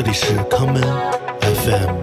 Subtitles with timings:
[0.00, 0.80] 这里是 Common
[1.40, 1.98] FM。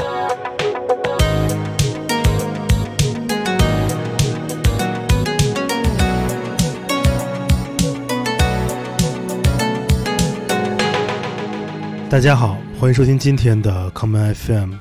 [12.10, 14.74] 大家好，欢迎收听今天的 Common FM。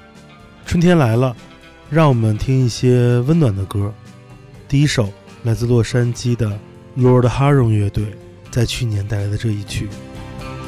[0.67, 1.37] 春天来了，
[1.89, 3.95] 让我们听一些温暖的歌。
[4.67, 5.09] 第一首
[5.45, 6.51] 来自洛杉矶的
[6.99, 8.07] Lord Haron 乐队
[8.51, 9.89] 在去年带来的这一曲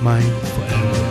[0.07, 1.03] 《Mine Forever》。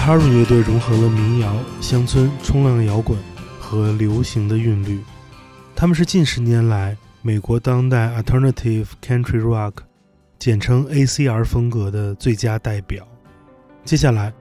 [0.00, 3.16] Harry 乐队融合了民谣、乡村、冲浪摇滚
[3.60, 4.98] 和流行的韵律，
[5.76, 9.74] 他们是近十年来美国当代 Alternative Country Rock，
[10.38, 13.06] 简称 ACR 风格的最佳代表。
[13.84, 14.32] 接下来，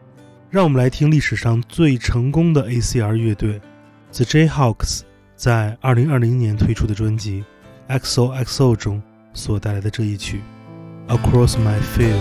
[0.49, 3.61] 让我们来听历史上最成功的 ACR 乐队
[4.13, 5.01] The Jayhawks
[5.35, 7.43] 在2020年推出的专辑
[7.99, 9.01] 《XOXO》中
[9.33, 10.41] 所带来的这一曲
[11.15, 12.17] 《Across My Field》。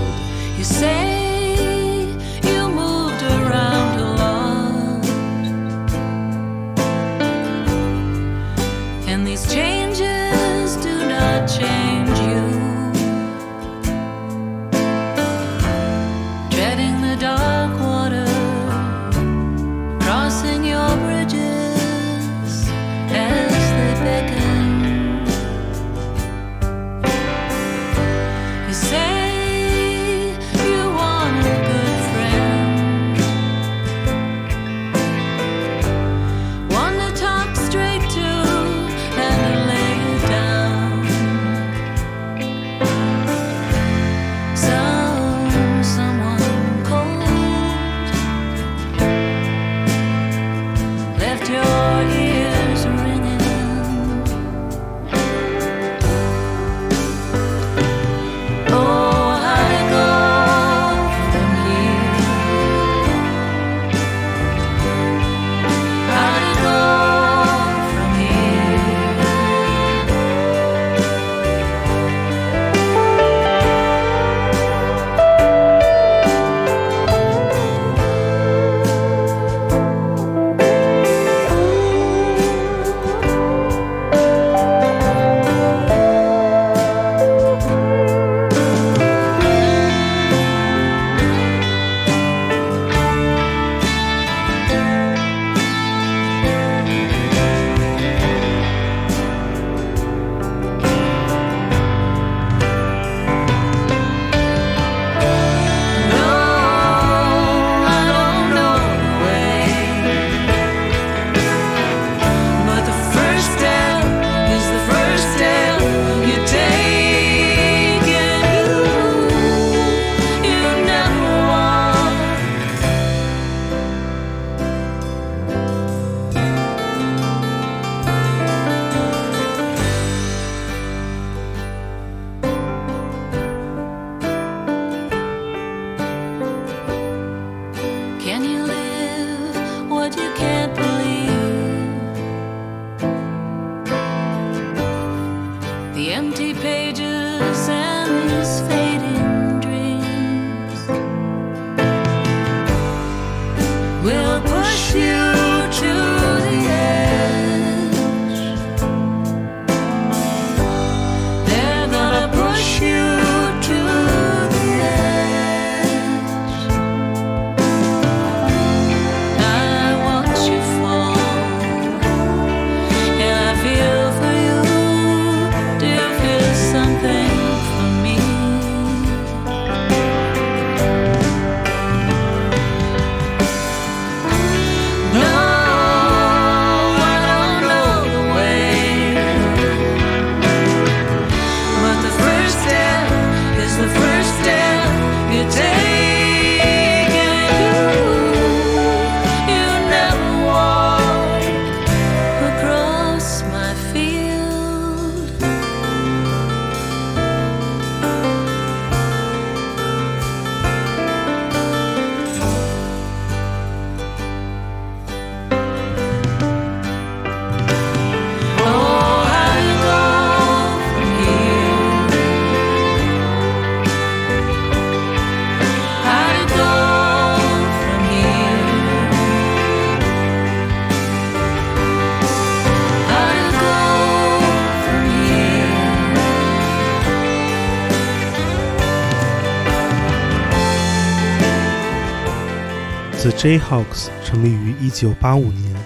[243.39, 245.77] Jayhawks 成立于1985年，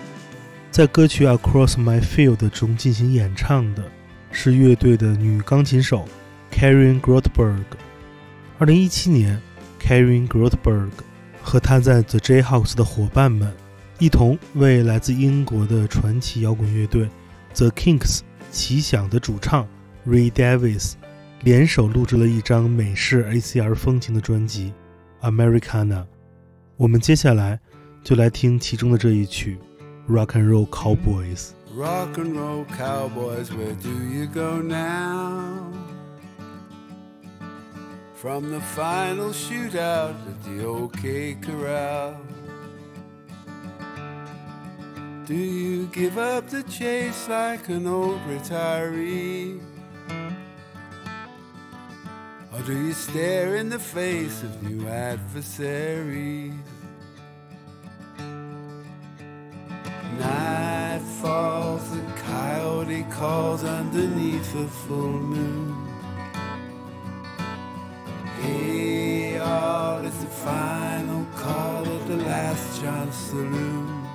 [0.70, 3.84] 在歌曲《Across My Field》中进行演唱的
[4.30, 6.08] 是乐队的女钢琴手
[6.50, 7.64] Karen Grotberg。
[8.58, 9.42] 2017年
[9.78, 10.92] ，Karen Grotberg
[11.42, 13.52] 和她在 The Jayhawks 的伙伴们
[13.98, 17.06] 一同为来自英国的传奇摇滚乐队
[17.54, 19.68] The Kinks 奇想的主唱
[20.08, 20.94] Ray Davis
[21.42, 24.72] 联手录制了一张美式 ACR 风情的专辑
[25.30, 26.04] 《Americana》。
[26.77, 27.59] 我们接下来
[28.03, 29.57] 就来听其中的这一曲《
[30.13, 35.71] Rock and Roll Cowboys》。Rock and roll cowboys, where do you go now?
[38.15, 42.15] From the final shootout at the OK Corral.
[45.27, 49.59] Do you give up the chase like an old retiree?
[52.54, 56.52] Or do you stare in the face of new adversaries?
[60.18, 65.88] Night falls, the coyote calls underneath the full moon.
[68.42, 74.06] Hey, all it's the final call of the last chance saloon.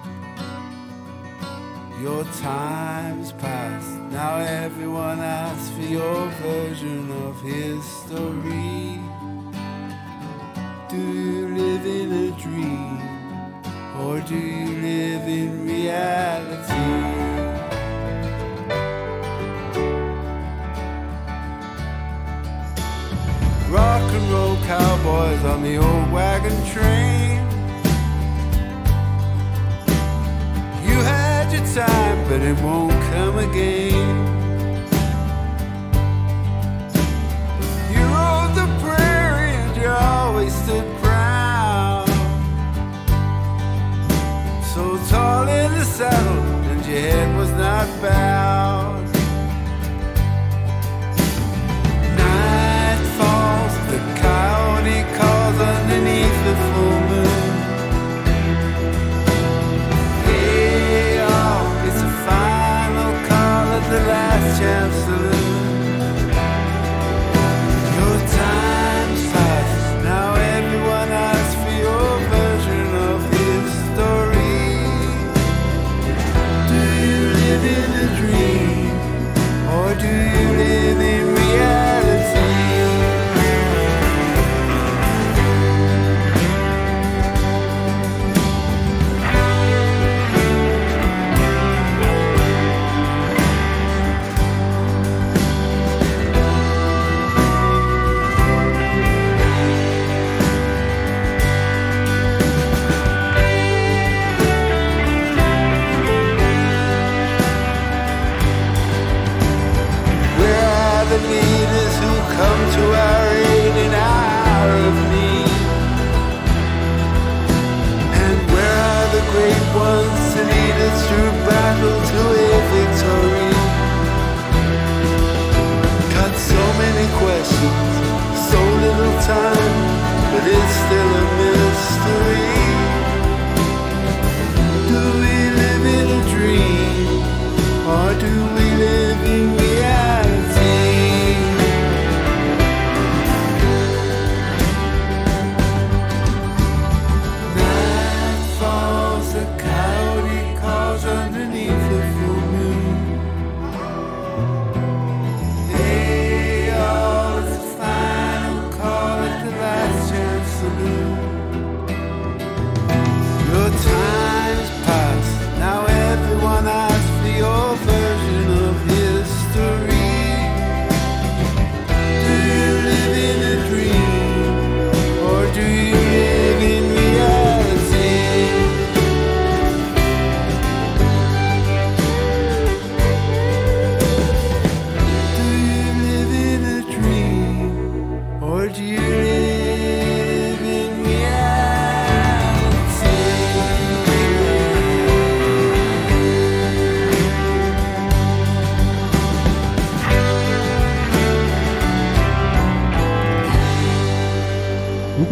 [2.02, 9.00] Your time's past, now everyone asks for your version of history.
[10.90, 12.98] Do you live in a dream,
[14.02, 16.88] or do you live in reality?
[23.70, 27.27] Rock and roll cowboys on the old wagon train.
[31.58, 34.26] Had time, but it won't come again.
[37.92, 42.08] You rode the prairie and you always stood proud.
[44.74, 49.17] So tall in the saddle, and your head was not bowed.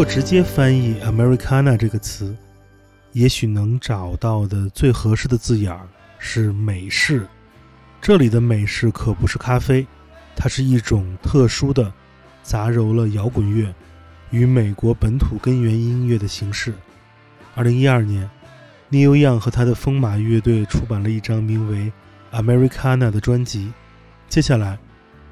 [0.07, 2.33] 直接翻译 “Americana” 这个词，
[3.11, 5.87] 也许能找到的最合适的字眼儿
[6.19, 7.27] 是“美式”。
[8.01, 9.85] 这里的美式可不是咖啡，
[10.35, 11.91] 它是一种特殊的、
[12.43, 13.73] 杂糅了摇滚乐
[14.29, 16.73] 与美国本土根源音乐的形式。
[17.53, 18.29] 二零一二年
[18.91, 21.91] ，Neil Young 和他的风马乐队出版了一张名为
[22.41, 23.73] 《Americana》的专辑。
[24.29, 24.77] 接下来，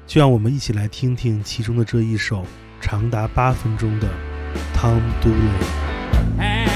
[0.06, 2.44] 就让我们一起来听听其中的这一首
[2.80, 4.33] 长达八分钟的。
[4.74, 6.73] Tom Dooley.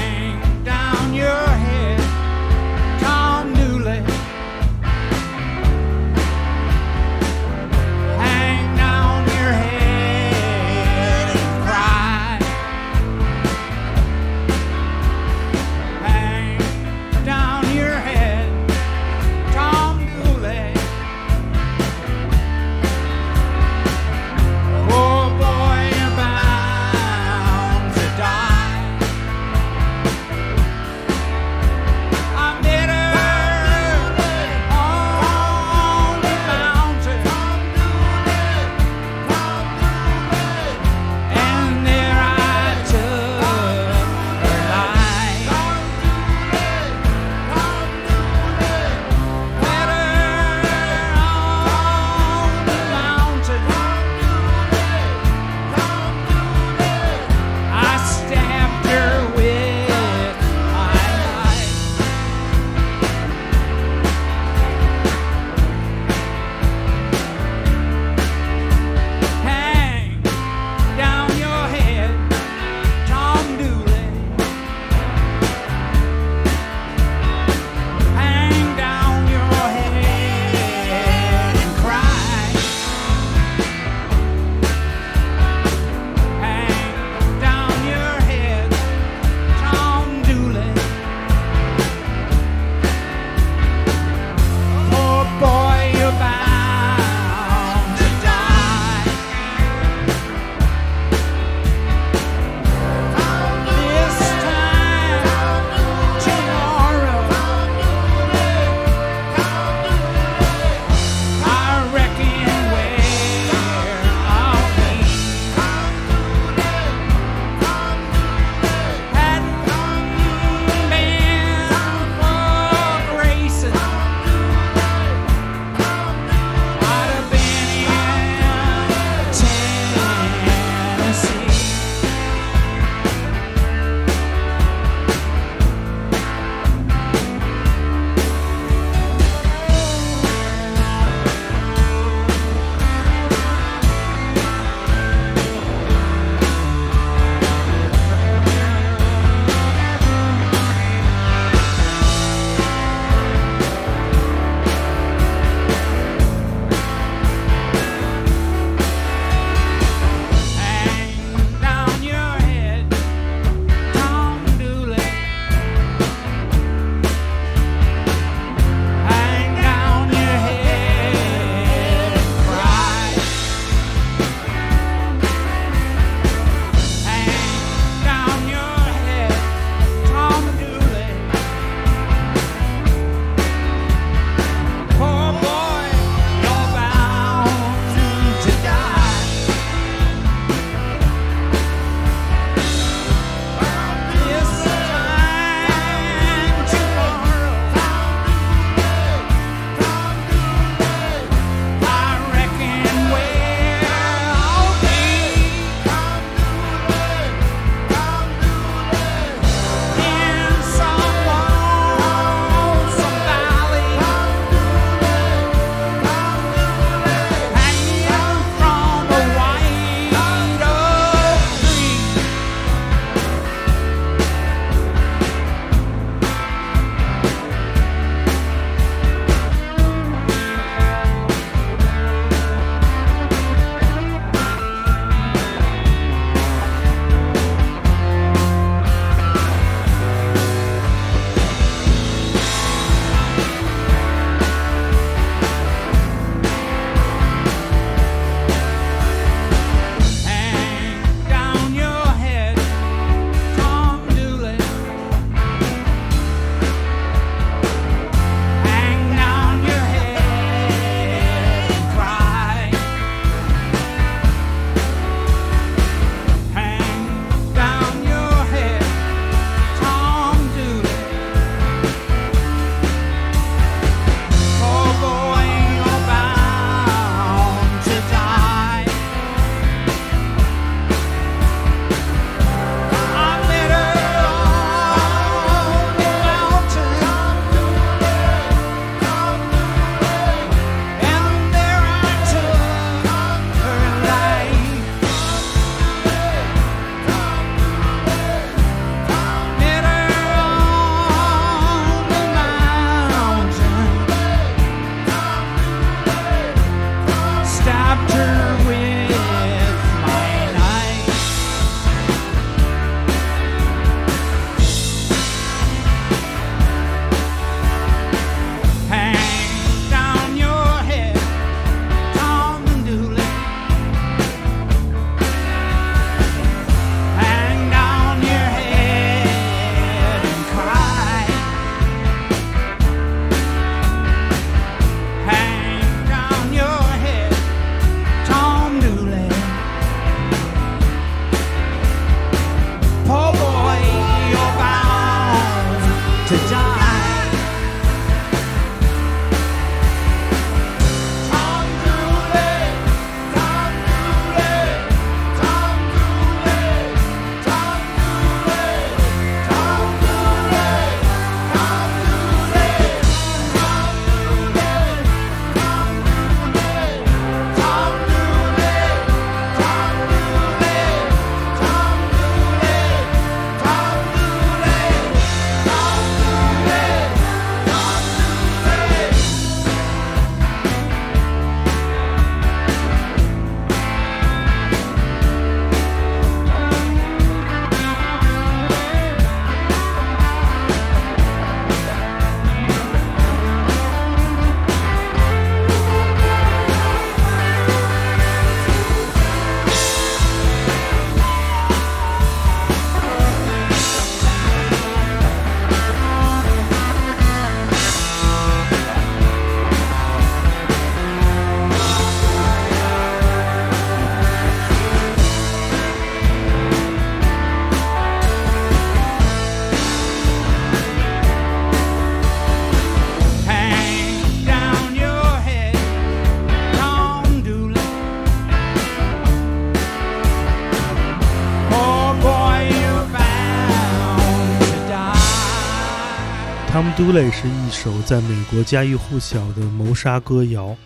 [437.09, 440.77] Tom Dooley 是一首在美国家喻户晓的谋杀歌谣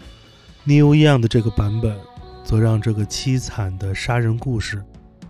[0.66, 2.00] ，Neil Young 的这个版本
[2.46, 4.82] 则让这个凄惨的杀人故事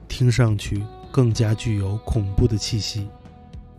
[0.08, 3.08] 听上去更加具有恐怖的气息。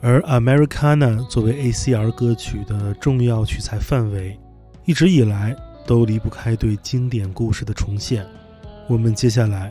[0.01, 4.37] 而 Americana 作为 ACR 歌曲的重要取材范围，
[4.85, 5.55] 一直以来
[5.87, 8.27] 都离不开对经典故事的重现。
[8.89, 9.71] 我们接下来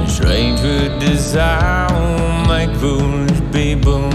[0.07, 1.89] Strange with desire,
[2.49, 4.11] make foolish people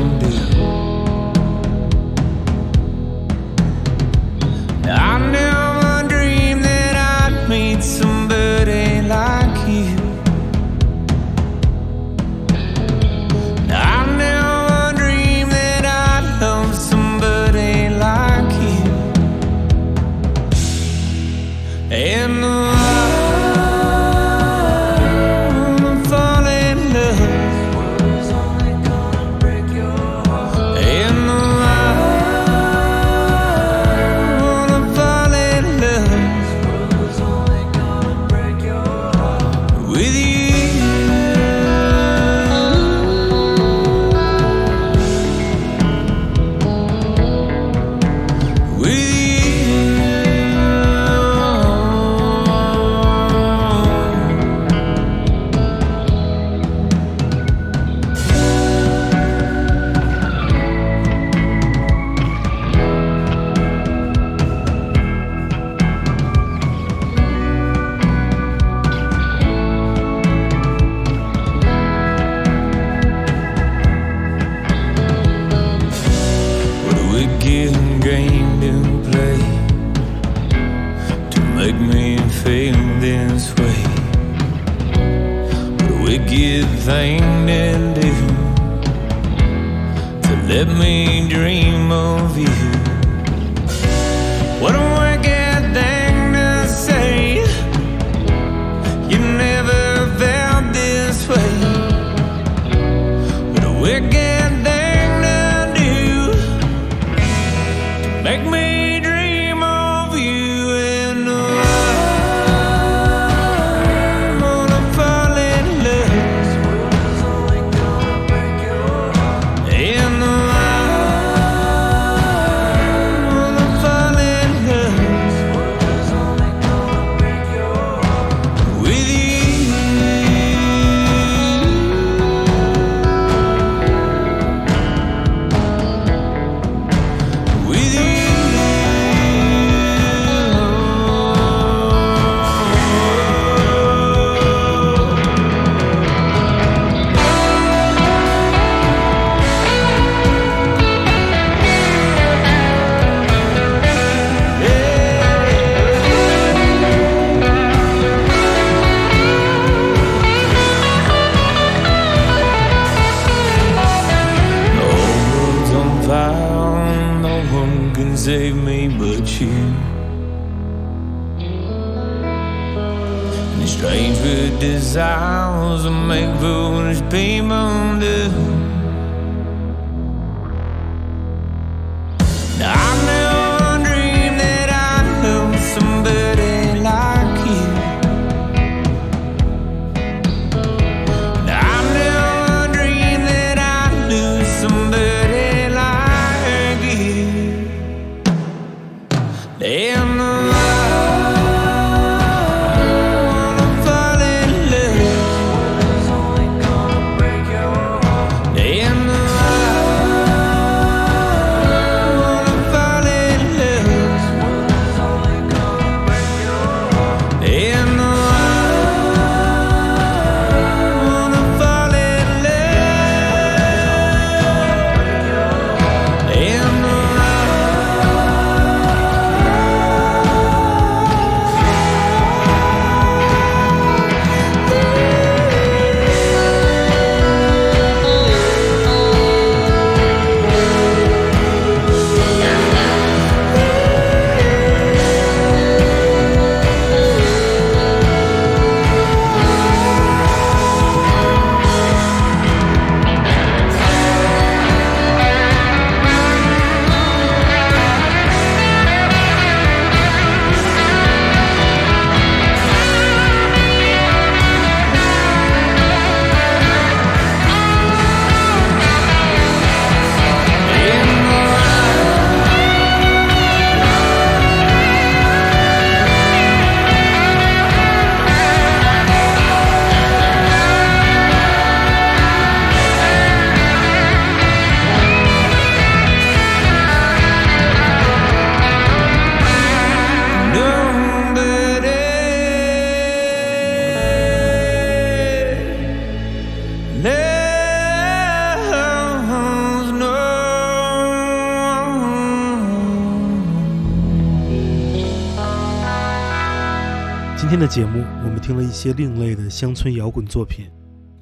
[307.70, 310.68] 节目，我们听了一些另类的乡村摇滚作品。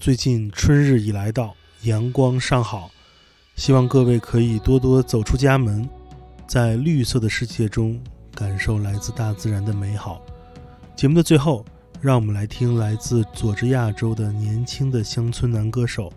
[0.00, 2.90] 最近春日已来到，阳光尚好，
[3.54, 5.86] 希望各位可以多多走出家门，
[6.46, 8.00] 在绿色的世界中
[8.34, 10.22] 感受来自大自然的美好。
[10.96, 11.66] 节目的最后，
[12.00, 16.10] 让我们来听来自佐治亚州的年轻的乡村男歌手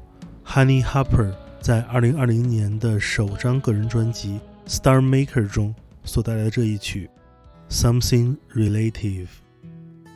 [0.46, 4.40] Honey Harper 在2020年的首张个人专辑
[4.74, 7.10] 《Star Maker》中所带来的这一曲
[7.70, 9.28] 《Something Relative》。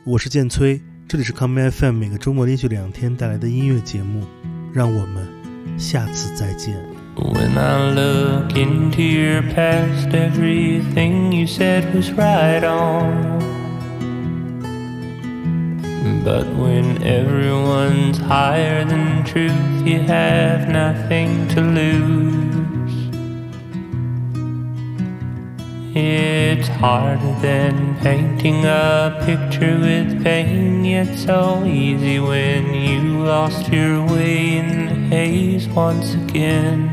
[0.08, 4.24] 我是剑崔，这里是 Come FM，每个周末连续两天带来的音乐节目，
[4.72, 5.28] 让我们
[5.80, 6.76] 下次再见。
[7.16, 13.42] When I look into your past, everything you said was right on.
[16.24, 19.52] But when everyone's higher than truth,
[19.84, 22.55] you have nothing to lose.
[25.98, 34.06] It's harder than painting a picture with pain, yet so easy when you lost your
[34.06, 36.90] way in the haze once again.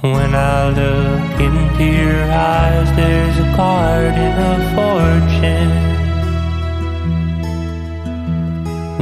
[0.00, 5.92] When I look into your eyes, there's a garden of fortune.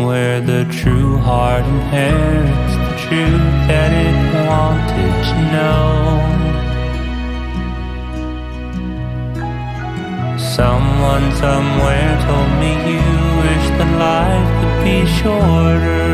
[0.05, 2.70] Where the true heart inherits
[3.11, 5.83] truth that it wanted to know.
[10.39, 13.07] Someone somewhere told me you
[13.43, 16.07] wish that life could be shorter.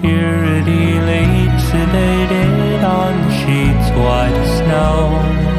[0.00, 5.57] Purity laid sedated on the sheets white as snow.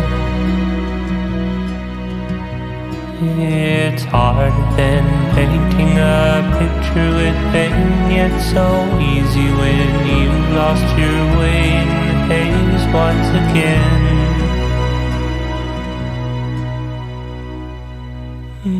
[3.21, 5.03] It's harder than
[5.35, 8.65] painting a picture with pain, yet so
[8.97, 14.03] easy when you lost your way in the haze once again.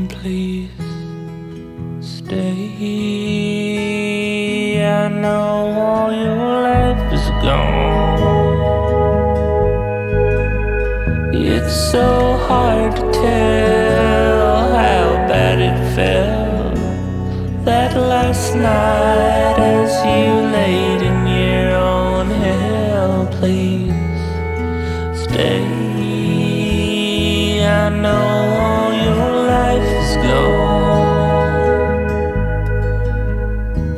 [0.07, 0.69] Please
[1.99, 2.69] stay.
[4.85, 7.89] I know all your life is gone.
[11.33, 12.28] It's so
[18.49, 23.27] last night as you laid in your own hell.
[23.39, 23.93] Please
[25.21, 25.65] stay.
[27.63, 28.27] I know
[28.65, 31.57] all your life is gone.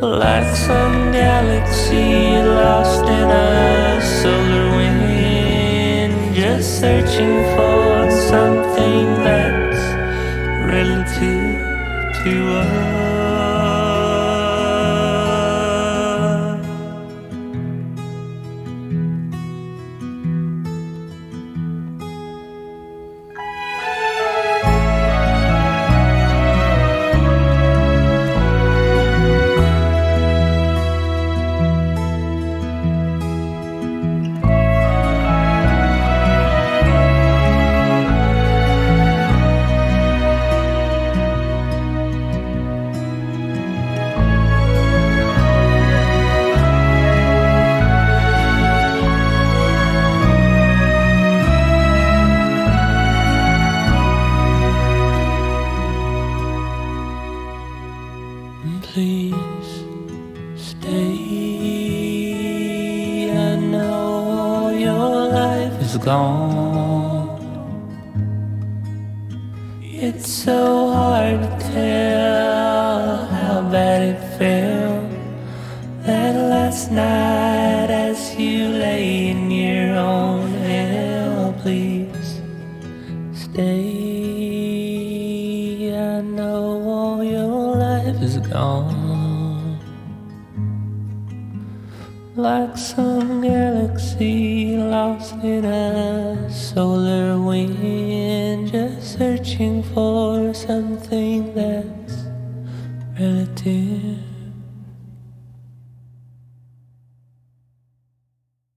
[0.01, 9.83] Like some galaxy lost in a solar wind, just searching for something that's
[10.67, 11.59] relative
[12.23, 13.10] to us.